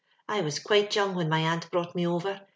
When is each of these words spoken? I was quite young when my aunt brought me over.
I 0.27 0.41
was 0.41 0.57
quite 0.57 0.95
young 0.95 1.13
when 1.13 1.29
my 1.29 1.41
aunt 1.41 1.69
brought 1.69 1.93
me 1.93 2.07
over. 2.07 2.41